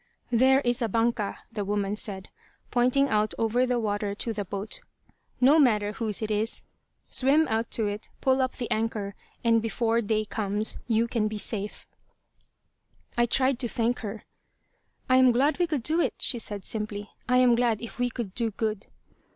"There 0.31 0.61
is 0.61 0.81
a 0.81 0.89
'banca,'" 0.89 1.37
the 1.51 1.63
woman 1.63 1.95
said, 1.95 2.29
pointing 2.71 3.07
out 3.07 3.35
over 3.37 3.67
the 3.67 3.77
water 3.79 4.15
to 4.15 4.33
the 4.33 4.43
boat. 4.43 4.81
"No 5.39 5.59
matter 5.59 5.91
whose 5.91 6.23
it 6.23 6.31
is. 6.31 6.63
Swim 7.07 7.47
out 7.47 7.69
to 7.69 7.85
it, 7.85 8.09
pull 8.19 8.41
up 8.41 8.55
the 8.55 8.67
anchor, 8.71 9.13
and 9.43 9.61
before 9.61 10.01
day 10.01 10.25
comes 10.25 10.77
you 10.87 11.07
can 11.07 11.27
be 11.27 11.37
safe." 11.37 11.85
I 13.15 13.27
tried 13.27 13.59
to 13.59 13.67
thank 13.67 13.99
her. 13.99 14.23
"I 15.07 15.17
am 15.17 15.31
glad 15.31 15.59
we 15.59 15.67
could 15.67 15.83
do 15.83 16.01
it," 16.01 16.15
she 16.17 16.39
said, 16.39 16.65
simply. 16.65 17.11
"I 17.29 17.37
am 17.37 17.53
glad 17.53 17.79
if 17.79 17.99
we 17.99 18.09
could 18.09 18.33
do 18.33 18.49
good." 18.49 18.87